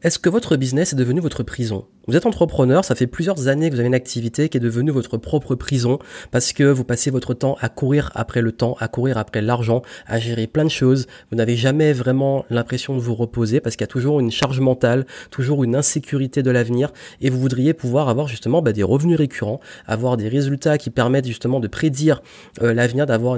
Est-ce 0.00 0.20
que 0.20 0.28
votre 0.28 0.54
business 0.54 0.92
est 0.92 0.96
devenu 0.96 1.18
votre 1.18 1.42
prison? 1.42 1.86
Vous 2.06 2.14
êtes 2.14 2.24
entrepreneur, 2.24 2.84
ça 2.84 2.94
fait 2.94 3.08
plusieurs 3.08 3.48
années 3.48 3.68
que 3.68 3.74
vous 3.74 3.80
avez 3.80 3.88
une 3.88 3.96
activité 3.96 4.48
qui 4.48 4.56
est 4.56 4.60
devenue 4.60 4.92
votre 4.92 5.16
propre 5.16 5.56
prison 5.56 5.98
parce 6.30 6.52
que 6.52 6.62
vous 6.62 6.84
passez 6.84 7.10
votre 7.10 7.34
temps 7.34 7.56
à 7.60 7.68
courir 7.68 8.12
après 8.14 8.40
le 8.40 8.52
temps, 8.52 8.76
à 8.78 8.86
courir 8.86 9.18
après 9.18 9.42
l'argent, 9.42 9.82
à 10.06 10.20
gérer 10.20 10.46
plein 10.46 10.64
de 10.64 10.70
choses. 10.70 11.08
Vous 11.32 11.36
n'avez 11.36 11.56
jamais 11.56 11.92
vraiment 11.92 12.44
l'impression 12.48 12.94
de 12.94 13.00
vous 13.00 13.16
reposer 13.16 13.58
parce 13.58 13.74
qu'il 13.74 13.82
y 13.82 13.90
a 13.90 13.92
toujours 13.92 14.20
une 14.20 14.30
charge 14.30 14.60
mentale, 14.60 15.04
toujours 15.32 15.64
une 15.64 15.74
insécurité 15.74 16.44
de 16.44 16.52
l'avenir 16.52 16.92
et 17.20 17.28
vous 17.28 17.40
voudriez 17.40 17.74
pouvoir 17.74 18.08
avoir 18.08 18.28
justement 18.28 18.62
bah, 18.62 18.72
des 18.72 18.84
revenus 18.84 19.18
récurrents, 19.18 19.58
avoir 19.88 20.16
des 20.16 20.28
résultats 20.28 20.78
qui 20.78 20.90
permettent 20.90 21.26
justement 21.26 21.58
de 21.58 21.66
prédire 21.66 22.22
euh, 22.62 22.72
l'avenir, 22.72 23.04
d'avoir 23.04 23.36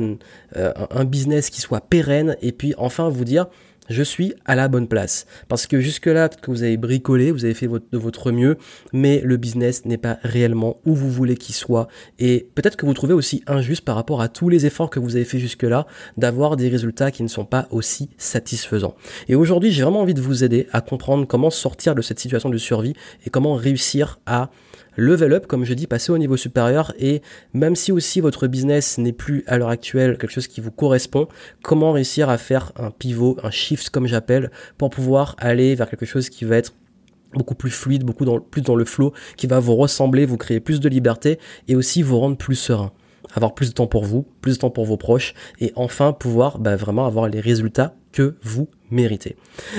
euh, 0.57 0.73
un 0.91 1.05
business 1.07 1.49
qui 1.49 1.63
soit 1.63 1.81
pérenne 1.81 2.37
et 2.43 2.53
puis 2.53 2.75
enfin 2.77 3.09
vous 3.09 3.25
dire 3.25 3.47
je 3.91 4.03
suis 4.03 4.33
à 4.47 4.55
la 4.55 4.69
bonne 4.69 4.89
place. 4.89 5.27
Parce 5.49 5.67
que 5.67 5.81
jusque-là, 5.81 6.31
vous 6.47 6.63
avez 6.63 6.77
bricolé, 6.77 7.33
vous 7.33 7.45
avez 7.45 7.55
fait 7.55 7.69
de 7.69 7.99
votre 7.99 8.31
mieux, 8.31 8.57
mais 8.93 9.21
le 9.25 9.37
business 9.37 9.85
n'est 9.85 9.99
pas 9.99 10.19
réellement 10.23 10.81
où 10.87 10.95
vous 10.95 11.11
voulez 11.11 11.37
qu'il 11.37 11.55
soit. 11.55 11.89
Et 12.19 12.49
peut-être 12.55 12.77
que 12.77 12.87
vous 12.87 12.95
trouvez 12.95 13.13
aussi 13.13 13.43
injuste 13.47 13.85
par 13.85 13.97
rapport 13.97 14.23
à 14.23 14.29
tous 14.29 14.49
les 14.49 14.65
efforts 14.65 14.89
que 14.89 15.01
vous 15.01 15.17
avez 15.17 15.25
fait 15.25 15.39
jusque-là 15.39 15.87
d'avoir 16.17 16.57
des 16.57 16.69
résultats 16.69 17.11
qui 17.11 17.23
ne 17.23 17.29
sont 17.29 17.45
pas 17.45 17.67
aussi 17.71 18.09
satisfaisants. 18.17 18.95
Et 19.29 19.35
aujourd'hui, 19.35 19.73
j'ai 19.73 19.83
vraiment 19.83 20.01
envie 20.01 20.15
de 20.15 20.21
vous 20.21 20.45
aider 20.45 20.69
à 20.73 20.81
comprendre 20.81 21.27
comment 21.27 21.51
sortir 21.51 21.95
de 21.95 22.03
cette 22.03 22.21
situation 22.21 22.49
de 22.49 22.59
survie 22.59 22.95
et 23.27 23.31
comment 23.31 23.55
réussir 23.55 24.21
à 24.25 24.51
level 24.97 25.33
up, 25.33 25.47
comme 25.47 25.65
je 25.65 25.75
dis, 25.75 25.87
passer 25.87 26.13
au 26.13 26.19
niveau 26.19 26.37
supérieur. 26.37 26.93
Et 26.99 27.23
même 27.53 27.77
si 27.77 27.93
aussi 27.93 28.21
votre 28.21 28.47
business 28.47 28.99
n'est 28.99 29.13
plus 29.13 29.45
à 29.47 29.59
l'heure 29.59 29.69
actuelle 29.69 30.19
quelque 30.19 30.33
chose 30.33 30.47
qui 30.47 30.61
vous 30.61 30.71
correspond, 30.71 31.29
comment 31.63 31.93
réussir 31.93 32.29
à 32.29 32.39
faire 32.39 32.73
un 32.77 32.91
pivot, 32.91 33.37
un 33.43 33.51
shift 33.51 33.91
comme 33.91 34.07
j'appelle, 34.07 34.51
pour 34.79 34.91
pouvoir 34.91 35.37
aller 35.39 35.75
vers 35.75 35.89
quelque 35.89 36.07
chose 36.07 36.29
qui 36.29 36.45
va 36.45 36.57
être 36.57 36.75
beaucoup 37.35 37.55
plus 37.55 37.71
fluide, 37.71 38.05
beaucoup 38.05 38.41
plus 38.41 38.63
dans 38.63 38.75
le 38.75 38.85
flow, 38.85 39.13
qui 39.37 39.47
va 39.47 39.61
vous 39.61 39.77
ressembler, 39.77 40.27
vous 40.27 40.37
créer 40.37 40.61
plus 40.61 40.81
de 40.81 40.89
liberté 40.89 41.39
et 41.69 41.77
aussi 41.77 42.03
vous 42.03 42.19
rendre 42.19 42.37
plus 42.37 42.57
serein? 42.57 42.93
Avoir 43.35 43.55
plus 43.55 43.71
de 43.71 43.75
temps 43.75 43.87
pour 43.87 44.05
vous, 44.05 44.27
plus 44.41 44.55
de 44.55 44.59
temps 44.59 44.71
pour 44.71 44.85
vos 44.85 44.97
proches 44.97 45.35
et 45.61 45.73
enfin 45.77 46.13
pouvoir 46.13 46.59
bah, 46.59 46.77
vraiment 46.77 47.07
avoir 47.07 47.29
les 47.29 47.41
résultats 47.41 47.95
que 48.13 48.37
vous 48.43 48.69
méritez. 48.91 49.37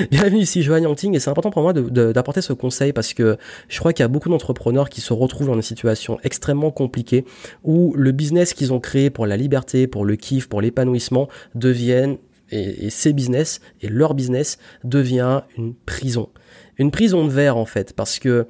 Bienvenue 0.10 0.40
ici 0.40 0.64
Johan 0.64 0.78
Yangting 0.78 1.16
et 1.16 1.20
c'est 1.20 1.30
important 1.30 1.52
pour 1.52 1.62
moi 1.62 1.74
d'apporter 1.74 2.42
ce 2.42 2.54
conseil 2.54 2.94
parce 2.94 3.14
que 3.14 3.38
je 3.68 3.80
crois 3.80 3.92
qu'il 3.92 4.04
y 4.04 4.06
a 4.06 4.08
beaucoup 4.08 4.30
d'entrepreneurs 4.30 4.90
qui 4.90 5.02
se 5.02 5.12
retrouvent 5.12 5.48
dans 5.48 5.56
une 5.56 5.62
situation 5.62 6.18
extrêmement 6.24 6.72
compliquée 6.72 7.26
où 7.64 7.94
le 7.98 8.12
business 8.12 8.54
qu'ils 8.54 8.72
ont 8.72 8.80
créé 8.80 9.10
pour 9.10 9.26
la 9.26 9.36
liberté, 9.36 9.88
pour 9.88 10.06
le 10.06 10.16
kiff, 10.16 10.48
pour 10.48 10.62
l'épanouissement 10.62 11.28
deviennent 11.56 12.18
et, 12.52 12.86
et 12.86 12.90
ces 12.90 13.12
business 13.12 13.60
et 13.82 13.90
leur 13.90 14.14
business 14.14 14.58
devient 14.84 15.42
une 15.58 15.74
prison. 15.74 16.30
Une 16.78 16.92
prison 16.92 17.26
de 17.26 17.32
verre 17.32 17.58
en 17.58 17.66
fait 17.66 17.94
parce 17.94 18.18
que 18.18 18.48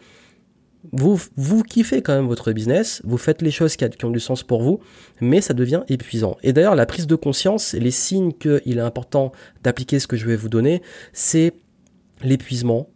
vous, 0.91 1.19
vous 1.35 1.63
kiffez 1.63 2.01
quand 2.01 2.15
même 2.15 2.27
votre 2.27 2.51
business, 2.51 3.01
vous 3.03 3.17
faites 3.17 3.41
les 3.41 3.51
choses 3.51 3.75
qui, 3.75 3.85
ont 4.03 4.09
du 4.09 4.19
sens 4.19 4.43
pour 4.43 4.61
vous, 4.61 4.79
mais 5.19 5.41
ça 5.41 5.53
devient 5.53 5.83
épuisant. 5.87 6.37
Et 6.43 6.53
d'ailleurs, 6.53 6.75
la 6.75 6.85
prise 6.85 7.07
de 7.07 7.15
conscience, 7.15 7.73
les 7.73 7.91
signes 7.91 8.33
qu'il 8.33 8.77
est 8.77 8.81
important 8.81 9.31
d'appliquer 9.63 9.99
ce 9.99 10.07
que 10.07 10.17
je 10.17 10.25
vais 10.25 10.35
vous 10.35 10.49
donner, 10.49 10.81
c'est 11.13 11.53
l'épuisement, 12.23 12.89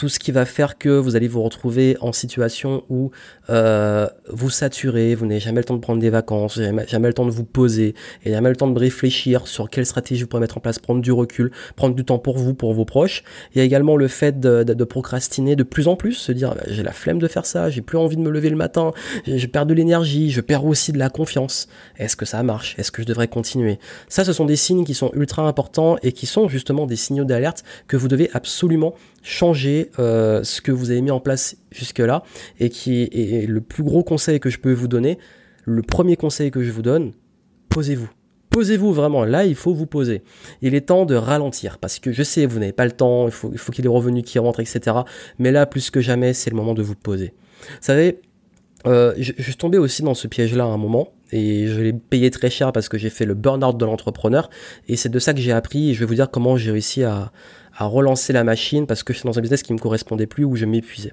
tout 0.00 0.08
ce 0.08 0.18
qui 0.18 0.32
va 0.32 0.46
faire 0.46 0.78
que 0.78 0.88
vous 0.88 1.14
allez 1.14 1.28
vous 1.28 1.42
retrouver 1.42 1.98
en 2.00 2.14
situation 2.14 2.84
où 2.88 3.10
euh, 3.50 4.08
vous 4.30 4.48
saturez, 4.48 5.14
vous 5.14 5.26
n'avez 5.26 5.40
jamais 5.40 5.60
le 5.60 5.64
temps 5.64 5.74
de 5.74 5.80
prendre 5.80 6.00
des 6.00 6.08
vacances, 6.08 6.58
jamais, 6.58 7.08
le 7.08 7.12
temps 7.12 7.26
de 7.26 7.30
vous 7.30 7.44
poser, 7.44 7.94
et 8.24 8.30
jamais 8.30 8.48
le 8.48 8.56
temps 8.56 8.70
de 8.70 8.78
réfléchir 8.78 9.46
sur 9.46 9.68
quelle 9.68 9.84
stratégie 9.84 10.22
vous 10.22 10.26
pourrez 10.26 10.40
mettre 10.40 10.56
en 10.56 10.62
place, 10.62 10.78
prendre 10.78 11.02
du 11.02 11.12
recul, 11.12 11.52
prendre 11.76 11.94
du 11.94 12.02
temps 12.02 12.18
pour 12.18 12.38
vous, 12.38 12.54
pour 12.54 12.72
vos 12.72 12.86
proches. 12.86 13.24
Il 13.54 13.58
y 13.58 13.60
a 13.60 13.64
également 13.64 13.94
le 13.94 14.08
fait 14.08 14.40
de, 14.40 14.62
de, 14.62 14.84
procrastiner 14.84 15.54
de 15.54 15.64
plus 15.64 15.86
en 15.86 15.96
plus, 15.96 16.14
se 16.14 16.32
dire 16.32 16.54
bah, 16.54 16.62
j'ai 16.68 16.82
la 16.82 16.92
flemme 16.92 17.18
de 17.18 17.28
faire 17.28 17.44
ça, 17.44 17.68
j'ai 17.68 17.82
plus 17.82 17.98
envie 17.98 18.16
de 18.16 18.22
me 18.22 18.30
lever 18.30 18.48
le 18.48 18.56
matin, 18.56 18.92
je 19.26 19.46
perds 19.48 19.66
de 19.66 19.74
l'énergie, 19.74 20.30
je 20.30 20.40
perds 20.40 20.64
aussi 20.64 20.92
de 20.92 20.98
la 20.98 21.10
confiance. 21.10 21.68
Est-ce 21.98 22.16
que 22.16 22.24
ça 22.24 22.42
marche? 22.42 22.74
Est-ce 22.78 22.90
que 22.90 23.02
je 23.02 23.06
devrais 23.06 23.28
continuer? 23.28 23.78
Ça, 24.08 24.24
ce 24.24 24.32
sont 24.32 24.46
des 24.46 24.56
signes 24.56 24.84
qui 24.84 24.94
sont 24.94 25.10
ultra 25.12 25.46
importants 25.46 25.98
et 26.02 26.12
qui 26.12 26.24
sont 26.24 26.48
justement 26.48 26.86
des 26.86 26.96
signaux 26.96 27.24
d'alerte 27.24 27.64
que 27.86 27.98
vous 27.98 28.08
devez 28.08 28.30
absolument 28.32 28.94
changer 29.22 29.90
euh, 29.98 30.42
ce 30.44 30.60
que 30.60 30.72
vous 30.72 30.90
avez 30.90 31.00
mis 31.00 31.10
en 31.10 31.20
place 31.20 31.56
jusque-là 31.70 32.22
et 32.58 32.70
qui 32.70 33.02
est, 33.02 33.46
le 33.48 33.60
plus 33.60 33.82
gros 33.82 34.02
conseil 34.02 34.40
que 34.40 34.50
je 34.50 34.58
peux 34.58 34.72
vous 34.72 34.88
donner. 34.88 35.18
Le 35.64 35.82
premier 35.82 36.16
conseil 36.16 36.50
que 36.50 36.62
je 36.62 36.70
vous 36.70 36.82
donne, 36.82 37.12
posez-vous. 37.68 38.10
Posez-vous 38.50 38.92
vraiment, 38.92 39.24
là 39.24 39.44
il 39.44 39.54
faut 39.54 39.72
vous 39.72 39.86
poser. 39.86 40.22
Il 40.60 40.74
est 40.74 40.80
temps 40.80 41.06
de 41.06 41.14
ralentir 41.14 41.78
parce 41.78 42.00
que 42.00 42.10
je 42.10 42.22
sais, 42.22 42.46
vous 42.46 42.58
n'avez 42.58 42.72
pas 42.72 42.84
le 42.84 42.90
temps, 42.90 43.26
il 43.26 43.32
faut, 43.32 43.50
il 43.52 43.58
faut 43.58 43.70
qu'il 43.70 43.84
y 43.84 43.86
ait 43.86 43.90
des 43.90 43.94
revenus 43.94 44.24
qui 44.24 44.40
rentrent, 44.40 44.60
etc. 44.60 44.96
Mais 45.38 45.52
là, 45.52 45.66
plus 45.66 45.90
que 45.90 46.00
jamais, 46.00 46.32
c'est 46.32 46.50
le 46.50 46.56
moment 46.56 46.74
de 46.74 46.82
vous 46.82 46.96
poser. 46.96 47.32
Vous 47.60 47.76
savez, 47.80 48.20
euh, 48.86 49.12
je, 49.18 49.32
je, 49.36 49.42
suis 49.42 49.56
tombé 49.56 49.78
aussi 49.78 50.02
dans 50.02 50.14
ce 50.14 50.26
piège-là 50.26 50.64
à 50.64 50.68
un 50.68 50.78
moment 50.78 51.12
et 51.32 51.66
je 51.66 51.80
l'ai 51.80 51.92
payé 51.92 52.30
très 52.30 52.50
cher 52.50 52.72
parce 52.72 52.88
que 52.88 52.96
j'ai 52.96 53.10
fait 53.10 53.26
le 53.26 53.34
burn-out 53.34 53.76
de 53.76 53.84
l'entrepreneur 53.84 54.48
et 54.88 54.96
c'est 54.96 55.08
de 55.08 55.18
ça 55.18 55.34
que 55.34 55.40
j'ai 55.40 55.52
appris 55.52 55.90
et 55.90 55.94
je 55.94 56.00
vais 56.00 56.06
vous 56.06 56.14
dire 56.14 56.30
comment 56.30 56.56
j'ai 56.56 56.70
réussi 56.70 57.04
à, 57.04 57.32
relancer 57.78 58.34
la 58.34 58.44
machine 58.44 58.86
parce 58.86 59.02
que 59.02 59.14
je 59.14 59.20
suis 59.20 59.26
dans 59.26 59.38
un 59.38 59.40
business 59.40 59.62
qui 59.62 59.72
me 59.72 59.78
correspondait 59.78 60.26
plus 60.26 60.44
où 60.44 60.54
je 60.54 60.66
m'épuisais. 60.66 61.12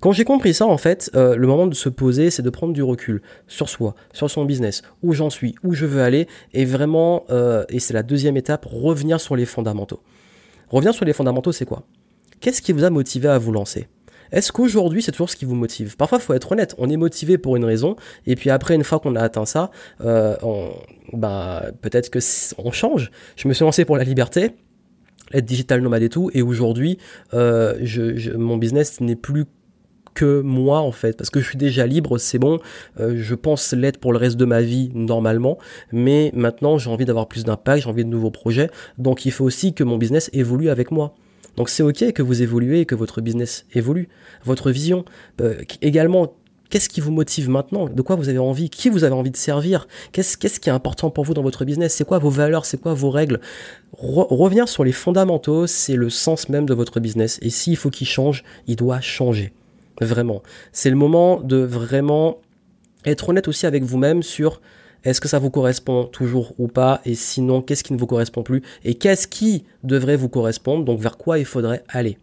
Quand 0.00 0.10
j'ai 0.10 0.24
compris 0.24 0.54
ça, 0.54 0.66
en 0.66 0.78
fait, 0.78 1.08
euh, 1.14 1.36
le 1.36 1.46
moment 1.46 1.68
de 1.68 1.74
se 1.74 1.88
poser, 1.88 2.30
c'est 2.30 2.42
de 2.42 2.50
prendre 2.50 2.72
du 2.72 2.82
recul 2.82 3.22
sur 3.46 3.68
soi, 3.68 3.94
sur 4.12 4.28
son 4.28 4.44
business, 4.44 4.82
où 5.02 5.12
j'en 5.12 5.30
suis, 5.30 5.54
où 5.62 5.72
je 5.72 5.86
veux 5.86 6.02
aller, 6.02 6.26
et 6.52 6.64
vraiment, 6.64 7.26
euh, 7.30 7.64
et 7.68 7.78
c'est 7.78 7.94
la 7.94 8.02
deuxième 8.02 8.36
étape, 8.36 8.66
revenir 8.68 9.20
sur 9.20 9.36
les 9.36 9.44
fondamentaux. 9.44 10.00
Revenir 10.68 10.94
sur 10.94 11.04
les 11.04 11.12
fondamentaux, 11.12 11.52
c'est 11.52 11.66
quoi? 11.66 11.84
Qu'est-ce 12.40 12.62
qui 12.62 12.72
vous 12.72 12.82
a 12.82 12.90
motivé 12.90 13.28
à 13.28 13.38
vous 13.38 13.52
lancer? 13.52 13.86
Est-ce 14.32 14.52
qu'aujourd'hui 14.52 15.02
c'est 15.02 15.12
toujours 15.12 15.30
ce 15.30 15.36
qui 15.36 15.44
vous 15.44 15.54
motive? 15.54 15.96
Parfois, 15.96 16.18
il 16.18 16.24
faut 16.24 16.34
être 16.34 16.52
honnête, 16.52 16.74
on 16.78 16.88
est 16.88 16.96
motivé 16.96 17.38
pour 17.38 17.56
une 17.56 17.64
raison, 17.64 17.96
et 18.26 18.36
puis 18.36 18.50
après, 18.50 18.74
une 18.74 18.84
fois 18.84 18.98
qu'on 19.00 19.16
a 19.16 19.20
atteint 19.20 19.46
ça, 19.46 19.70
euh, 20.02 20.36
bah, 21.12 21.64
peut-être 21.80 22.10
que 22.10 22.18
on 22.58 22.72
change. 22.72 23.10
Je 23.36 23.48
me 23.48 23.54
suis 23.54 23.64
lancé 23.64 23.84
pour 23.84 23.96
la 23.96 24.04
liberté, 24.04 24.52
être 25.32 25.44
digital 25.44 25.80
nomade 25.80 26.02
et 26.02 26.08
tout, 26.08 26.30
et 26.34 26.42
aujourd'hui, 26.42 26.98
euh, 27.34 27.76
je, 27.82 28.36
mon 28.36 28.56
business 28.56 29.00
n'est 29.00 29.16
plus 29.16 29.46
que 30.14 30.40
moi 30.40 30.80
en 30.80 30.92
fait. 30.92 31.16
Parce 31.16 31.30
que 31.30 31.40
je 31.40 31.46
suis 31.48 31.58
déjà 31.58 31.86
libre 31.86 32.18
c'est 32.18 32.38
bon 32.38 32.58
euh, 32.98 33.14
je 33.16 33.34
pense 33.36 33.72
l'être 33.72 33.98
pour 33.98 34.12
le 34.12 34.18
reste 34.18 34.36
de 34.36 34.44
ma 34.44 34.60
vie 34.60 34.90
normalement 34.92 35.56
mais 35.92 36.32
maintenant 36.34 36.78
j'ai 36.78 36.90
envie 36.90 37.04
d'avoir 37.04 37.28
plus 37.28 37.44
d'impact 37.44 37.84
j'ai 37.84 37.88
envie 37.88 38.04
de 38.04 38.10
nouveaux 38.10 38.32
projets 38.32 38.70
donc 38.98 39.24
il 39.24 39.30
faut 39.30 39.44
aussi 39.44 39.72
que 39.72 39.84
mon 39.84 39.98
business 39.98 40.28
évolue 40.32 40.68
avec 40.68 40.90
moi 40.90 41.14
donc 41.56 41.68
c'est 41.68 41.82
ok 41.82 42.12
que 42.12 42.22
vous 42.22 42.42
évoluez 42.42 42.86
que 42.86 42.94
votre 42.94 43.20
business 43.20 43.66
évolue. 43.74 44.08
Votre 44.44 44.70
vision 44.70 45.04
euh, 45.40 45.62
également 45.82 46.34
Qu'est-ce 46.70 46.88
qui 46.88 47.00
vous 47.00 47.10
motive 47.10 47.50
maintenant? 47.50 47.88
De 47.88 48.00
quoi 48.00 48.14
vous 48.14 48.28
avez 48.28 48.38
envie? 48.38 48.70
Qui 48.70 48.90
vous 48.90 49.02
avez 49.02 49.14
envie 49.14 49.32
de 49.32 49.36
servir? 49.36 49.88
Qu'est-ce 50.12 50.36
qui 50.36 50.68
est 50.68 50.72
important 50.72 51.10
pour 51.10 51.24
vous 51.24 51.34
dans 51.34 51.42
votre 51.42 51.64
business? 51.64 51.94
C'est 51.94 52.04
quoi 52.04 52.20
vos 52.20 52.30
valeurs? 52.30 52.64
C'est 52.64 52.80
quoi 52.80 52.94
vos 52.94 53.10
règles? 53.10 53.40
Revenir 53.92 54.68
sur 54.68 54.84
les 54.84 54.92
fondamentaux, 54.92 55.66
c'est 55.66 55.96
le 55.96 56.10
sens 56.10 56.48
même 56.48 56.66
de 56.66 56.74
votre 56.74 57.00
business. 57.00 57.40
Et 57.42 57.50
s'il 57.50 57.76
faut 57.76 57.90
qu'il 57.90 58.06
change, 58.06 58.44
il 58.68 58.76
doit 58.76 59.00
changer. 59.00 59.52
Vraiment. 60.00 60.44
C'est 60.70 60.90
le 60.90 60.96
moment 60.96 61.40
de 61.40 61.56
vraiment 61.56 62.38
être 63.04 63.30
honnête 63.30 63.48
aussi 63.48 63.66
avec 63.66 63.82
vous-même 63.82 64.22
sur 64.22 64.60
est-ce 65.04 65.20
que 65.20 65.28
ça 65.28 65.38
vous 65.38 65.50
correspond 65.50 66.04
toujours 66.04 66.54
ou 66.58 66.68
pas? 66.68 67.00
Et 67.04 67.14
sinon, 67.14 67.62
qu'est-ce 67.62 67.84
qui 67.84 67.92
ne 67.92 67.98
vous 67.98 68.06
correspond 68.06 68.42
plus? 68.42 68.62
Et 68.84 68.94
qu'est-ce 68.94 69.26
qui 69.26 69.64
devrait 69.82 70.16
vous 70.16 70.28
correspondre? 70.28 70.84
Donc 70.84 71.00
vers 71.00 71.16
quoi 71.16 71.38
il 71.38 71.44
faudrait 71.44 71.82
aller? 71.88 72.18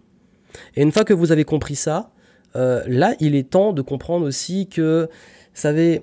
Et 0.75 0.81
une 0.81 0.91
fois 0.91 1.03
que 1.03 1.13
vous 1.13 1.31
avez 1.31 1.43
compris 1.43 1.75
ça, 1.75 2.11
euh, 2.55 2.83
là, 2.87 3.15
il 3.19 3.35
est 3.35 3.49
temps 3.49 3.73
de 3.73 3.81
comprendre 3.81 4.25
aussi 4.25 4.67
que, 4.67 5.07
vous 5.09 5.61
savez, 5.61 6.01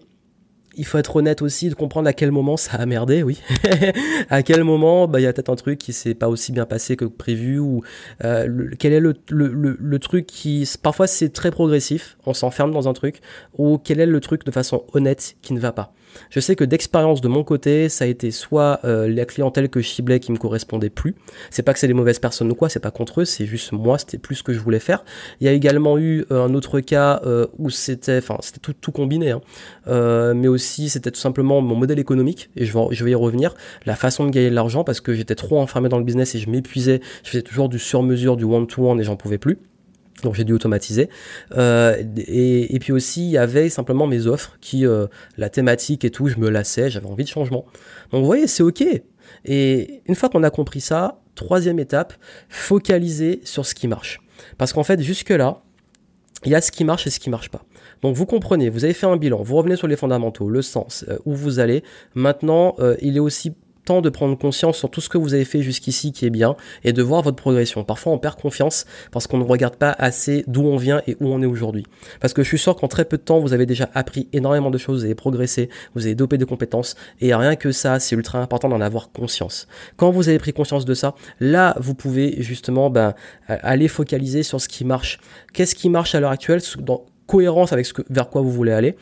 il 0.77 0.85
faut 0.85 0.99
être 0.99 1.17
honnête 1.17 1.43
aussi, 1.43 1.69
de 1.69 1.75
comprendre 1.75 2.09
à 2.09 2.13
quel 2.13 2.31
moment 2.31 2.57
ça 2.57 2.77
a 2.77 2.87
merdé, 2.87 3.23
oui. 3.23 3.41
à 4.31 4.43
quel 4.43 4.65
moment, 4.65 5.07
bah, 5.07 5.21
il 5.21 5.25
y 5.25 5.27
a 5.27 5.33
peut-être 5.33 5.51
un 5.51 5.57
truc 5.57 5.79
qui 5.79 5.93
s'est 5.93 6.15
pas 6.15 6.29
aussi 6.29 6.53
bien 6.53 6.67
passé 6.67 6.97
que 6.97 7.05
prévu, 7.05 7.59
ou 7.59 7.83
euh, 8.25 8.69
quel 8.79 8.93
est 8.93 9.01
le, 9.01 9.15
le, 9.31 9.77
le, 9.79 9.99
truc 9.99 10.27
qui, 10.27 10.69
parfois 10.83 11.07
c'est 11.07 11.31
très 11.31 11.51
progressif, 11.51 12.17
on 12.27 12.35
s'enferme 12.35 12.73
dans 12.73 12.89
un 12.89 12.93
truc, 12.93 13.21
ou 13.57 13.79
quel 13.79 14.01
est 14.01 14.07
le 14.07 14.21
truc 14.21 14.45
de 14.45 14.51
façon 14.51 14.85
honnête 14.93 15.37
qui 15.43 15.55
ne 15.55 15.61
va 15.61 15.73
pas. 15.73 15.93
Je 16.31 16.41
sais 16.41 16.57
que 16.57 16.65
d'expérience 16.65 17.21
de 17.21 17.29
mon 17.29 17.45
côté, 17.45 17.89
ça 17.89 18.05
a 18.05 18.09
été 18.09 18.31
soit 18.31 18.81
euh, 18.85 19.09
la 19.09 19.25
clientèle 19.25 19.69
que 19.69 19.81
je 19.81 19.89
ciblais 19.89 20.21
qui 20.21 20.33
me 20.33 20.37
correspondait 20.37 20.91
plus. 20.91 21.15
C'est 21.51 21.63
pas 21.63 21.73
que 21.73 21.79
c'est 21.79 21.87
des 21.87 21.95
mauvaises 21.95 22.19
personnes 22.19 22.51
ou 22.51 22.55
quoi, 22.55 22.69
c'est 22.69 22.81
pas 22.81 22.91
contre 22.91 23.23
eux, 23.23 23.25
c'est 23.25 23.47
juste 23.47 23.73
moi, 23.73 23.99
c'était 23.99 24.19
plus 24.19 24.37
ce 24.37 24.43
que 24.43 24.53
je 24.53 24.61
voulais 24.61 24.79
faire. 24.79 25.05
Il 25.41 25.47
y 25.47 25.49
a 25.49 25.53
également 25.53 25.99
eu 25.99 26.25
euh, 26.31 26.45
un 26.45 26.55
autre 26.55 26.81
cas 26.81 27.21
euh, 27.25 27.47
où 27.59 27.71
c'était, 27.71 28.19
enfin 28.19 28.39
c'était 28.41 28.61
tout, 28.61 28.73
tout 28.73 28.93
combiné, 28.93 29.31
hein. 29.31 29.41
mais 30.35 30.49
aussi 30.49 30.89
c'était 30.89 31.11
tout 31.11 31.21
simplement 31.21 31.61
mon 31.61 31.77
modèle 31.77 31.99
économique 31.99 32.51
et 32.57 32.65
je 32.65 32.73
vais, 32.73 32.85
je 32.91 33.05
vais 33.05 33.13
y 33.13 33.15
revenir, 33.15 33.55
la 33.87 33.97
façon 33.97 34.27
de 34.27 34.31
gagner 34.31 34.51
de 34.51 34.55
l'argent 34.55 34.85
parce 34.85 35.01
que 35.01 35.15
j'étais 35.15 35.35
trop 35.35 35.61
enfermé 35.61 35.89
dans 35.89 35.99
le 35.99 36.05
business 36.05 36.35
et 36.35 36.39
je 36.39 36.49
m'épuisais, 36.51 37.01
je 37.23 37.31
faisais 37.31 37.43
toujours 37.43 37.69
du 37.69 37.79
sur-mesure, 37.79 38.37
du 38.37 38.45
one-to-one 38.45 39.01
et 39.01 39.05
j'en 39.05 39.17
pouvais 39.17 39.39
plus 39.39 39.59
donc 40.23 40.35
j'ai 40.35 40.45
dû 40.45 40.53
automatiser. 40.53 41.09
Euh, 41.57 42.03
et, 42.17 42.75
et, 42.75 42.79
puis 42.79 42.93
aussi, 42.93 43.27
il 43.27 43.31
y 43.31 43.39
avait 43.39 43.69
simplement 43.69 44.07
mes 44.07 44.27
offres 44.27 44.57
qui, 44.61 44.87
euh, 44.87 45.07
la 45.37 45.49
thématique 45.51 46.05
et 46.05 46.11
tout, 46.11 46.29
je 46.29 46.39
me 46.39 46.49
lassais, 46.49 46.91
j'avais 46.91 47.07
envie 47.07 47.25
de 47.25 47.29
changement. 47.29 47.65
Donc 48.11 48.21
vous 48.21 48.27
voyez, 48.27 48.47
c'est 48.47 48.63
ok. 48.63 48.85
Et 49.45 50.03
une 50.07 50.15
fois 50.15 50.29
qu'on 50.29 50.43
a 50.43 50.51
compris 50.51 50.81
ça, 50.81 51.21
troisième 51.35 51.79
étape, 51.79 52.15
focaliser 52.49 53.41
sur 53.45 53.67
ce 53.67 53.75
qui 53.75 53.89
marche. 53.89 54.21
Parce 54.59 54.73
qu'en 54.73 54.85
fait, 54.85 55.01
jusque-là, 55.01 55.63
il 56.45 56.53
y 56.53 56.55
a 56.55 56.61
ce 56.61 56.71
qui 56.71 56.85
marche 56.85 57.07
et 57.07 57.11
ce 57.11 57.19
qui 57.19 57.31
marche 57.31 57.49
pas. 57.49 57.63
Donc 58.03 58.17
vous 58.17 58.27
comprenez, 58.27 58.69
vous 58.69 58.85
avez 58.85 58.93
fait 58.93 59.07
un 59.07 59.17
bilan, 59.17 59.43
vous 59.43 59.57
revenez 59.57 59.77
sur 59.77 59.89
les 59.89 59.97
fondamentaux, 59.97 60.49
le 60.49 60.63
sens, 60.63 61.05
euh, 61.09 61.17
où 61.25 61.35
vous 61.35 61.59
allez. 61.59 61.83
Maintenant, 62.15 62.75
euh, 62.79 62.97
il 63.01 63.17
est 63.17 63.21
aussi 63.21 63.55
temps 63.85 64.01
de 64.01 64.09
prendre 64.09 64.37
conscience 64.37 64.79
sur 64.79 64.91
tout 64.91 65.01
ce 65.01 65.09
que 65.09 65.19
vous 65.19 65.35
avez 65.35 65.45
fait 65.45 65.63
jusqu'ici 65.63 66.13
qui 66.13 66.27
est 66.27 66.31
bien 66.31 66.57
et 66.83 66.93
de 66.93 67.03
voir 67.03 67.23
votre 67.23 67.37
progression. 67.37 67.85
Parfois 67.85 68.13
on 68.13 68.19
perd 68.19 68.41
confiance 68.41 68.87
parce 69.13 69.27
qu'on 69.27 69.39
ne 69.39 69.45
regarde 69.45 69.77
pas 69.77 69.95
assez 69.99 70.45
d'où 70.47 70.63
on 70.63 70.77
vient 70.77 71.03
et 71.07 71.17
où 71.21 71.29
on 71.29 71.43
est 71.43 71.47
aujourd'hui. 71.47 71.85
Parce 72.21 72.33
que 72.33 72.43
je 72.43 72.49
suis 72.49 72.59
sûr 72.59 72.77
qu'en 72.77 72.89
très 72.89 73.05
peu 73.05 73.17
de 73.17 73.23
temps 73.23 73.39
vous 73.39 73.53
avez 73.53 73.67
déjà 73.67 73.91
appris 73.95 74.29
énormément 74.33 74.71
de 74.71 74.79
choses, 74.79 75.01
vous 75.01 75.05
avez 75.05 75.15
progressé, 75.15 75.69
vous 75.95 76.07
avez 76.07 76.15
dopé 76.15 76.39
de 76.39 76.45
compétences 76.45 76.97
et 77.21 77.35
rien 77.35 77.57
que 77.57 77.73
ça 77.73 78.01
c'est 78.01 78.17
ultra 78.17 78.41
important 78.41 78.69
d'en 78.69 78.81
avoir 78.81 79.13
conscience. 79.13 79.69
Quand 79.97 80.11
vous 80.11 80.29
avez 80.29 80.39
pris 80.39 80.53
conscience 80.53 80.85
de 80.85 80.95
ça, 80.95 81.15
là 81.41 81.77
vous 81.81 81.95
pouvez 81.95 82.37
justement 82.43 82.91
ben, 82.91 83.15
aller 83.49 83.89
focaliser 83.89 84.43
sur 84.43 84.61
ce 84.61 84.69
qui 84.69 84.85
marche. 84.85 85.21
Qu'est-ce 85.53 85.75
qui 85.75 85.91
marche 85.91 86.15
à 86.15 86.21
l'heure 86.21 86.31
actuelle 86.31 86.61
dans 86.79 87.05
cohérence 87.27 87.73
avec 87.73 87.87
ce 87.87 87.95
vers 88.11 88.29
quoi 88.29 88.43
vous 88.43 88.51
voulez 88.51 88.73
aller 88.73 88.97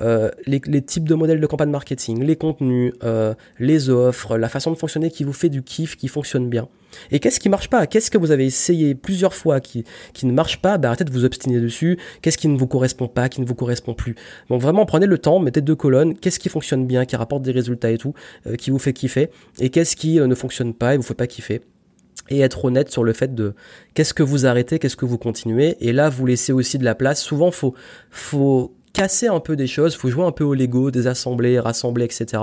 euh, 0.00 0.30
les, 0.46 0.60
types 0.82 1.08
de 1.08 1.14
modèles 1.14 1.40
de 1.40 1.46
campagne 1.46 1.70
marketing, 1.70 2.22
les 2.22 2.36
contenus, 2.36 2.92
euh, 3.02 3.34
les 3.58 3.88
offres, 3.88 4.36
la 4.36 4.48
façon 4.48 4.70
de 4.70 4.76
fonctionner 4.76 5.10
qui 5.10 5.24
vous 5.24 5.32
fait 5.32 5.48
du 5.48 5.62
kiff, 5.62 5.96
qui 5.96 6.08
fonctionne 6.08 6.48
bien. 6.48 6.68
Et 7.10 7.18
qu'est-ce 7.18 7.40
qui 7.40 7.48
marche 7.48 7.68
pas? 7.68 7.86
Qu'est-ce 7.86 8.10
que 8.10 8.18
vous 8.18 8.30
avez 8.30 8.44
essayé 8.44 8.94
plusieurs 8.94 9.34
fois 9.34 9.60
qui, 9.60 9.84
qui 10.12 10.26
ne 10.26 10.32
marche 10.32 10.60
pas? 10.60 10.78
Bah, 10.78 10.88
Arrêtez 10.88 11.04
de 11.04 11.10
vous 11.10 11.24
obstiner 11.24 11.60
dessus. 11.60 11.98
Qu'est-ce 12.22 12.38
qui 12.38 12.48
ne 12.48 12.58
vous 12.58 12.66
correspond 12.66 13.08
pas, 13.08 13.28
qui 13.28 13.40
ne 13.40 13.46
vous 13.46 13.54
correspond 13.54 13.94
plus? 13.94 14.14
Donc 14.50 14.60
vraiment, 14.60 14.86
prenez 14.86 15.06
le 15.06 15.18
temps, 15.18 15.38
mettez 15.38 15.60
deux 15.60 15.76
colonnes. 15.76 16.14
Qu'est-ce 16.14 16.38
qui 16.38 16.48
fonctionne 16.48 16.86
bien, 16.86 17.04
qui 17.04 17.16
rapporte 17.16 17.42
des 17.42 17.52
résultats 17.52 17.90
et 17.90 17.98
tout, 17.98 18.14
euh, 18.46 18.56
qui 18.56 18.70
vous 18.70 18.78
fait 18.78 18.92
kiffer? 18.92 19.30
Et 19.60 19.70
qu'est-ce 19.70 19.96
qui 19.96 20.20
ne 20.20 20.34
fonctionne 20.34 20.74
pas 20.74 20.94
et 20.94 20.96
vous 20.96 21.02
fait 21.02 21.14
pas 21.14 21.26
kiffer? 21.26 21.62
Et 22.28 22.40
être 22.40 22.64
honnête 22.64 22.90
sur 22.90 23.04
le 23.04 23.12
fait 23.12 23.34
de 23.34 23.54
qu'est-ce 23.94 24.14
que 24.14 24.22
vous 24.22 24.46
arrêtez, 24.46 24.78
qu'est-ce 24.78 24.96
que 24.96 25.06
vous 25.06 25.18
continuez. 25.18 25.76
Et 25.80 25.92
là, 25.92 26.08
vous 26.08 26.26
laissez 26.26 26.52
aussi 26.52 26.78
de 26.78 26.84
la 26.84 26.94
place. 26.94 27.20
Souvent, 27.20 27.50
faut, 27.50 27.74
faut 28.10 28.74
casser 28.96 29.26
un 29.26 29.40
peu 29.40 29.56
des 29.56 29.66
choses, 29.66 29.94
faut 29.94 30.08
jouer 30.08 30.24
un 30.24 30.32
peu 30.32 30.44
au 30.44 30.54
Lego, 30.54 30.90
désassembler, 30.90 31.60
rassembler, 31.60 32.06
etc. 32.06 32.42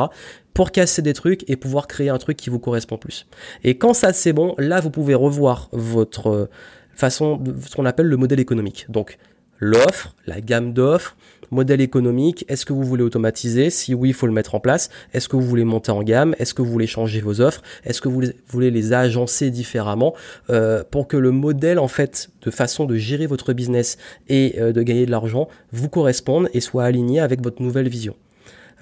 pour 0.53 0.71
casser 0.71 1.01
des 1.01 1.13
trucs 1.13 1.49
et 1.49 1.55
pouvoir 1.55 1.87
créer 1.87 2.09
un 2.09 2.19
truc 2.19 2.37
qui 2.37 2.51
vous 2.51 2.59
correspond 2.59 2.97
plus. 2.97 3.25
Et 3.63 3.77
quand 3.77 3.93
ça 3.93 4.13
c'est 4.13 4.33
bon, 4.33 4.53
là 4.59 4.79
vous 4.79 4.91
pouvez 4.91 5.15
revoir 5.15 5.69
votre 5.71 6.27
euh, 6.27 6.49
façon, 6.93 7.43
ce 7.67 7.75
qu'on 7.75 7.85
appelle 7.85 8.05
le 8.05 8.17
modèle 8.17 8.39
économique. 8.39 8.85
Donc 8.89 9.17
l'offre, 9.63 10.15
la 10.27 10.41
gamme 10.41 10.73
d'offres, 10.73 11.15
modèle 11.53 11.81
économique, 11.81 12.43
est-ce 12.49 12.65
que 12.65 12.73
vous 12.73 12.83
voulez 12.83 13.03
automatiser? 13.03 13.69
Si 13.69 13.93
oui, 13.93 14.09
il 14.09 14.13
faut 14.13 14.27
le 14.27 14.33
mettre 14.33 14.55
en 14.55 14.59
place. 14.59 14.89
Est-ce 15.13 15.29
que 15.29 15.35
vous 15.35 15.43
voulez 15.43 15.63
monter 15.63 15.91
en 15.91 16.03
gamme? 16.03 16.35
Est-ce 16.39 16.53
que 16.53 16.61
vous 16.61 16.71
voulez 16.71 16.87
changer 16.87 17.21
vos 17.21 17.39
offres? 17.39 17.61
Est-ce 17.85 18.01
que 18.01 18.09
vous 18.09 18.21
voulez 18.47 18.71
les 18.71 18.93
agencer 18.93 19.51
différemment? 19.51 20.13
Euh, 20.49 20.83
pour 20.89 21.07
que 21.07 21.15
le 21.15 21.31
modèle 21.31 21.79
en 21.79 21.87
fait 21.87 22.29
de 22.41 22.51
façon 22.51 22.85
de 22.85 22.95
gérer 22.95 23.27
votre 23.27 23.53
business 23.53 23.97
et 24.27 24.55
euh, 24.59 24.73
de 24.73 24.81
gagner 24.81 25.05
de 25.05 25.11
l'argent 25.11 25.47
vous 25.71 25.89
corresponde 25.89 26.49
et 26.53 26.59
soit 26.59 26.83
aligné 26.83 27.19
avec 27.19 27.41
votre 27.41 27.61
nouvelle 27.61 27.87
vision 27.87 28.15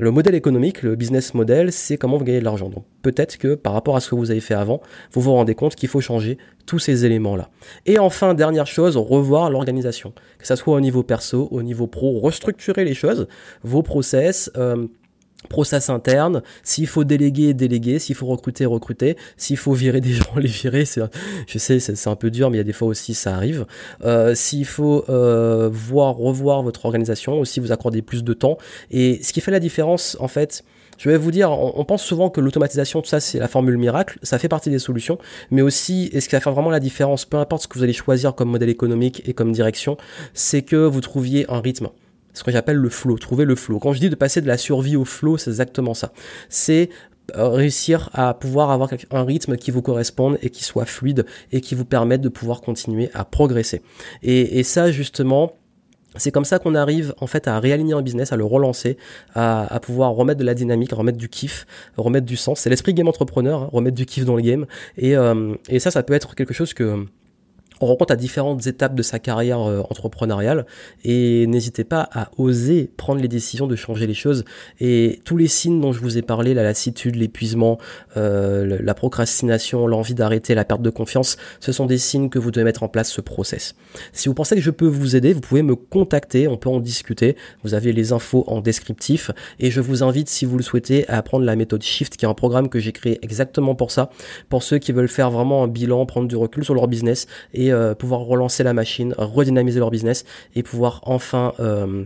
le 0.01 0.09
modèle 0.09 0.33
économique, 0.33 0.81
le 0.81 0.95
business 0.95 1.36
model, 1.36 1.71
c'est 1.71 1.95
comment 1.95 2.18
vous 2.18 2.25
gagnez 2.25 2.39
de 2.39 2.44
l'argent. 2.44 2.69
Donc 2.69 2.86
peut-être 3.03 3.38
que 3.38 3.53
par 3.53 3.74
rapport 3.74 3.95
à 3.95 4.00
ce 4.00 4.09
que 4.09 4.15
vous 4.15 4.31
avez 4.31 4.39
fait 4.39 4.56
avant, 4.56 4.81
vous 5.12 5.21
vous 5.21 5.31
rendez 5.31 5.53
compte 5.53 5.75
qu'il 5.75 5.89
faut 5.89 6.01
changer 6.01 6.39
tous 6.65 6.80
ces 6.80 7.06
éléments-là. 7.06 7.51
Et 7.86 8.00
enfin, 8.00 8.33
dernière 8.33 8.65
chose, 8.65 8.98
revoir 8.98 9.51
l'organisation. 9.51 10.12
Que 10.39 10.48
ça 10.48 10.56
soit 10.56 10.74
au 10.74 10.80
niveau 10.80 11.03
perso, 11.03 11.48
au 11.51 11.62
niveau 11.62 11.86
pro, 11.86 12.19
restructurer 12.19 12.83
les 12.83 12.95
choses, 12.95 13.27
vos 13.62 13.83
process, 13.83 14.51
euh, 14.57 14.88
process 15.51 15.89
interne, 15.89 16.42
s'il 16.63 16.88
faut 16.88 17.03
déléguer, 17.03 17.53
déléguer, 17.53 18.00
s'il 18.00 18.15
faut 18.15 18.25
recruter, 18.25 18.65
recruter, 18.65 19.18
s'il 19.36 19.57
faut 19.57 19.74
virer 19.74 20.01
des 20.01 20.13
gens, 20.13 20.36
les 20.38 20.48
virer, 20.48 20.86
c'est, 20.86 21.01
je 21.45 21.57
sais, 21.57 21.80
c'est, 21.80 22.07
un 22.07 22.15
peu 22.15 22.31
dur, 22.31 22.50
mais 22.50 22.57
il 22.57 22.59
y 22.59 22.62
a 22.62 22.65
des 22.65 22.74
fois 22.74 22.88
aussi 22.88 23.13
ça 23.13 23.36
arrive. 23.36 23.65
Euh, 24.03 24.33
s'il 24.33 24.65
faut 24.65 25.03
euh, 25.09 25.69
voir, 25.71 26.15
revoir 26.15 26.63
votre 26.63 26.86
organisation, 26.86 27.39
aussi 27.39 27.59
vous 27.59 27.71
accorder 27.71 28.01
plus 28.01 28.24
de 28.24 28.33
temps. 28.33 28.57
Et 28.89 29.21
ce 29.21 29.33
qui 29.33 29.42
fait 29.42 29.51
la 29.51 29.59
différence, 29.59 30.18
en 30.19 30.30
fait, 30.30 30.63
je 30.98 31.09
vais 31.09 31.18
vous 31.18 31.31
dire, 31.31 31.51
on, 31.51 31.83
pense 31.83 32.03
souvent 32.03 32.30
que 32.30 32.39
l'automatisation, 32.39 33.01
tout 33.01 33.09
ça, 33.09 33.19
c'est 33.19 33.39
la 33.39 33.48
formule 33.48 33.77
miracle, 33.77 34.19
ça 34.21 34.38
fait 34.38 34.48
partie 34.48 34.69
des 34.69 34.80
solutions, 34.80 35.18
mais 35.50 35.63
aussi, 35.63 36.09
et 36.13 36.21
ce 36.21 36.30
qui 36.30 36.36
va 36.36 36.39
faire 36.39 36.53
vraiment 36.53 36.69
la 36.69 36.80
différence, 36.80 37.25
peu 37.25 37.38
importe 37.38 37.63
ce 37.63 37.68
que 37.68 37.77
vous 37.77 37.83
allez 37.83 37.94
choisir 37.94 38.36
comme 38.36 38.50
modèle 38.50 38.69
économique 38.69 39.24
et 39.27 39.33
comme 39.33 39.51
direction, 39.51 39.98
c'est 40.33 40.62
que 40.62 40.75
vous 40.75 41.01
trouviez 41.01 41.45
un 41.50 41.59
rythme 41.59 41.89
ce 42.33 42.43
que 42.43 42.51
j'appelle 42.51 42.77
le 42.77 42.89
flow, 42.89 43.17
trouver 43.17 43.45
le 43.45 43.55
flow. 43.55 43.79
Quand 43.79 43.93
je 43.93 43.99
dis 43.99 44.09
de 44.09 44.15
passer 44.15 44.41
de 44.41 44.47
la 44.47 44.57
survie 44.57 44.95
au 44.95 45.05
flow, 45.05 45.37
c'est 45.37 45.49
exactement 45.49 45.93
ça. 45.93 46.11
C'est 46.49 46.89
euh, 47.37 47.49
réussir 47.49 48.09
à 48.13 48.33
pouvoir 48.33 48.71
avoir 48.71 48.89
un 49.11 49.23
rythme 49.23 49.55
qui 49.55 49.71
vous 49.71 49.81
corresponde 49.81 50.37
et 50.41 50.49
qui 50.49 50.63
soit 50.63 50.85
fluide 50.85 51.25
et 51.51 51.61
qui 51.61 51.75
vous 51.75 51.85
permette 51.85 52.21
de 52.21 52.29
pouvoir 52.29 52.61
continuer 52.61 53.09
à 53.13 53.23
progresser. 53.23 53.81
Et, 54.21 54.63
ça, 54.63 54.91
justement, 54.91 55.53
c'est 56.17 56.31
comme 56.31 56.43
ça 56.43 56.59
qu'on 56.59 56.75
arrive 56.75 57.13
en 57.21 57.27
fait 57.27 57.47
à 57.47 57.59
réaligner 57.59 57.93
un 57.93 58.01
business, 58.01 58.33
à 58.33 58.35
le 58.35 58.43
relancer, 58.43 58.97
à, 59.33 59.79
pouvoir 59.81 60.11
remettre 60.11 60.39
de 60.39 60.45
la 60.45 60.53
dynamique, 60.53 60.91
remettre 60.91 61.17
du 61.17 61.29
kiff, 61.29 61.65
remettre 61.95 62.25
du 62.25 62.35
sens. 62.35 62.59
C'est 62.59 62.69
l'esprit 62.69 62.93
game 62.93 63.07
entrepreneur, 63.07 63.63
hein, 63.63 63.69
remettre 63.71 63.95
du 63.95 64.05
kiff 64.05 64.25
dans 64.25 64.35
le 64.35 64.41
game. 64.41 64.65
Et, 64.97 65.15
euh, 65.15 65.53
et 65.69 65.79
ça, 65.79 65.91
ça 65.91 66.03
peut 66.03 66.13
être 66.13 66.35
quelque 66.35 66.53
chose 66.53 66.73
que 66.73 67.05
on 67.81 67.87
rencontre 67.87 68.13
à 68.13 68.15
différentes 68.15 68.65
étapes 68.67 68.95
de 68.95 69.01
sa 69.01 69.19
carrière 69.19 69.61
euh, 69.61 69.81
entrepreneuriale. 69.89 70.65
Et 71.03 71.47
n'hésitez 71.47 71.83
pas 71.83 72.07
à 72.13 72.29
oser 72.37 72.89
prendre 72.95 73.21
les 73.21 73.27
décisions 73.27 73.67
de 73.67 73.75
changer 73.75 74.07
les 74.07 74.13
choses. 74.13 74.45
Et 74.79 75.21
tous 75.25 75.37
les 75.37 75.47
signes 75.47 75.81
dont 75.81 75.91
je 75.91 75.99
vous 75.99 76.17
ai 76.17 76.21
parlé, 76.21 76.53
la 76.53 76.63
lassitude, 76.63 77.15
l'épuisement, 77.15 77.79
euh, 78.17 78.77
la 78.81 78.93
procrastination, 78.93 79.87
l'envie 79.87 80.13
d'arrêter, 80.13 80.55
la 80.55 80.65
perte 80.65 80.81
de 80.81 80.89
confiance, 80.89 81.37
ce 81.59 81.71
sont 81.71 81.87
des 81.87 81.97
signes 81.97 82.29
que 82.29 82.39
vous 82.39 82.51
devez 82.51 82.63
mettre 82.63 82.83
en 82.83 82.87
place 82.87 83.11
ce 83.11 83.21
process. 83.21 83.75
Si 84.13 84.29
vous 84.29 84.35
pensez 84.35 84.55
que 84.55 84.61
je 84.61 84.71
peux 84.71 84.87
vous 84.87 85.15
aider, 85.15 85.33
vous 85.33 85.41
pouvez 85.41 85.63
me 85.63 85.75
contacter, 85.75 86.47
on 86.47 86.57
peut 86.57 86.69
en 86.69 86.79
discuter, 86.79 87.35
vous 87.63 87.73
avez 87.73 87.93
les 87.93 88.13
infos 88.13 88.43
en 88.47 88.61
descriptif. 88.61 89.31
Et 89.59 89.71
je 89.71 89.81
vous 89.81 90.03
invite 90.03 90.29
si 90.29 90.45
vous 90.45 90.57
le 90.57 90.63
souhaitez 90.63 91.07
à 91.09 91.17
apprendre 91.17 91.45
la 91.45 91.55
méthode 91.55 91.81
Shift 91.81 92.15
qui 92.15 92.25
est 92.25 92.29
un 92.29 92.33
programme 92.33 92.69
que 92.69 92.79
j'ai 92.79 92.91
créé 92.91 93.19
exactement 93.23 93.75
pour 93.75 93.91
ça, 93.91 94.11
pour 94.49 94.63
ceux 94.63 94.77
qui 94.77 94.91
veulent 94.91 95.07
faire 95.07 95.31
vraiment 95.31 95.63
un 95.63 95.67
bilan, 95.67 96.05
prendre 96.05 96.27
du 96.27 96.35
recul 96.35 96.63
sur 96.63 96.75
leur 96.75 96.87
business 96.87 97.27
et 97.53 97.70
euh, 97.71 97.94
pouvoir 97.95 98.21
relancer 98.21 98.63
la 98.63 98.73
machine, 98.73 99.13
redynamiser 99.18 99.79
leur 99.79 99.91
business 99.91 100.25
et 100.56 100.63
pouvoir 100.63 101.01
enfin 101.03 101.53
euh, 101.59 102.06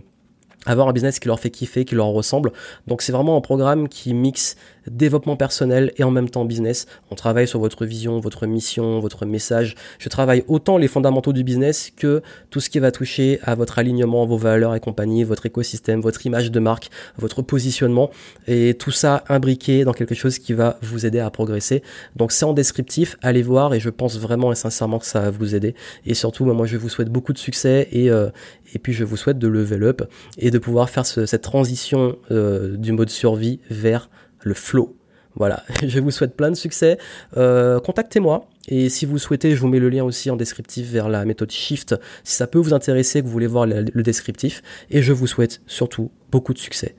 avoir 0.66 0.88
un 0.88 0.94
business 0.94 1.20
qui 1.20 1.28
leur 1.28 1.40
fait 1.40 1.50
kiffer, 1.50 1.86
qui 1.86 1.96
leur 1.96 2.08
ressemble. 2.08 2.52
Donc 2.88 3.02
c'est 3.02 3.12
vraiment 3.12 3.38
un 3.38 3.42
programme 3.42 3.88
qui 3.88 4.14
mixe 4.14 4.56
développement 4.90 5.36
personnel 5.36 5.92
et 5.98 6.04
en 6.04 6.12
même 6.12 6.30
temps 6.30 6.46
business. 6.46 6.86
On 7.12 7.16
travaille 7.16 7.48
sur 7.48 7.60
votre 7.60 7.86
vision, 7.86 8.20
votre 8.20 8.46
mission, 8.46 9.00
votre 9.00 9.26
message. 9.26 9.76
Je 10.00 10.10
travaille 10.10 10.44
autant 10.48 10.78
les 10.78 10.88
fondamentaux 10.88 11.34
du 11.34 11.44
business 11.44 11.92
que 11.96 12.22
tout 12.50 12.60
ce 12.60 12.70
qui 12.70 12.80
va 12.80 12.92
toucher 12.92 13.40
à 13.44 13.56
votre 13.56 13.80
alignement, 13.80 14.26
vos 14.26 14.38
valeurs 14.38 14.76
et 14.76 14.80
compagnie, 14.80 15.24
votre 15.24 15.46
écosystème, 15.46 16.02
votre 16.02 16.26
image 16.26 16.52
de 16.52 16.60
marque, 16.60 16.90
votre 17.18 17.42
positionnement 17.42 18.12
et 18.48 18.76
tout 18.76 18.92
ça 18.92 19.24
imbriqué 19.30 19.84
dans 19.84 19.94
quelque 19.94 20.16
chose 20.16 20.40
qui 20.40 20.54
va 20.54 20.78
vous 20.82 21.06
aider 21.06 21.20
à 21.20 21.30
progresser. 21.30 21.82
Donc 22.16 22.32
c'est 22.32 22.46
en 22.46 22.54
descriptif, 22.54 23.18
allez 23.22 23.42
voir 23.42 23.74
et 23.74 23.80
je 23.80 23.90
pense 23.90 24.20
vraiment 24.20 24.52
et 24.52 24.56
sincèrement 24.56 25.00
que 25.00 25.06
ça 25.06 25.22
va 25.22 25.30
vous 25.32 25.56
aider. 25.56 25.76
Et 26.06 26.14
surtout, 26.14 26.46
moi 26.46 26.66
je 26.66 26.78
vous 26.78 26.90
souhaite 26.90 27.10
beaucoup 27.10 27.34
de 27.34 27.38
succès 27.38 27.88
et, 27.92 28.10
euh, 28.12 28.30
et 28.74 28.80
puis 28.80 28.94
je 28.94 29.04
vous 29.04 29.18
souhaite 29.18 29.40
de 29.40 29.48
level 29.48 29.84
up 29.84 30.02
et 30.38 30.52
de 30.52 30.55
pouvoir 30.58 30.90
faire 30.90 31.06
cette 31.06 31.42
transition 31.42 32.18
euh, 32.32 32.78
du 32.78 32.92
mode 32.92 33.10
survie 33.10 33.60
vers 33.70 34.10
le 34.42 34.54
flow. 34.54 34.96
Voilà, 35.36 35.64
je 35.86 36.00
vous 36.00 36.12
souhaite 36.12 36.36
plein 36.36 36.50
de 36.50 36.56
succès. 36.56 36.98
Euh, 37.38 37.80
contactez-moi 37.80 38.48
et 38.68 38.90
si 38.90 39.06
vous 39.06 39.18
souhaitez, 39.18 39.56
je 39.56 39.62
vous 39.62 39.68
mets 39.68 39.80
le 39.80 39.90
lien 39.90 40.04
aussi 40.04 40.30
en 40.32 40.36
descriptif 40.36 40.90
vers 40.90 41.10
la 41.10 41.26
méthode 41.26 41.52
Shift 41.52 41.96
si 42.24 42.36
ça 42.36 42.48
peut 42.48 42.60
vous 42.60 42.74
intéresser, 42.74 43.22
que 43.22 43.26
vous 43.26 43.32
voulez 43.32 43.48
voir 43.48 43.66
le, 43.66 43.86
le 43.92 44.04
descriptif. 44.04 44.64
Et 44.90 45.02
je 45.02 45.14
vous 45.14 45.28
souhaite 45.28 45.62
surtout 45.68 46.12
beaucoup 46.32 46.54
de 46.54 46.60
succès. 46.60 46.96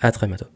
À 0.00 0.12
très 0.12 0.26
bientôt. 0.26 0.46